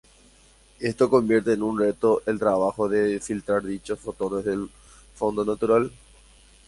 Esto 0.79 1.11
convierte 1.11 1.53
en 1.53 1.61
un 1.61 1.77
reto 1.77 2.23
el 2.25 2.39
trabajo 2.39 2.89
de 2.89 3.19
filtrar 3.19 3.61
dichos 3.63 3.99
fotones 3.99 4.43
del 4.43 4.67
fondo 5.13 5.45
natural. 5.45 5.91